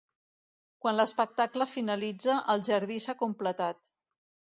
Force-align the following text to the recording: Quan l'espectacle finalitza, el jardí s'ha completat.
Quan 0.85 0.95
l'espectacle 0.99 1.67
finalitza, 1.73 2.37
el 2.53 2.65
jardí 2.71 2.97
s'ha 3.05 3.15
completat. 3.21 3.93